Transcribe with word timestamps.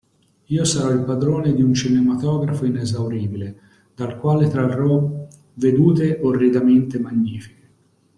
Io 0.45 0.63
sarò 0.65 0.89
il 0.89 1.03
padrone 1.03 1.53
di 1.53 1.61
un 1.61 1.75
cinematografo 1.75 2.65
inesauribile, 2.65 3.59
dal 3.93 4.17
quale 4.17 4.49
trarrò 4.49 5.27
vedute 5.53 6.17
orridamente 6.23 6.97
magnifiche. 6.97 7.69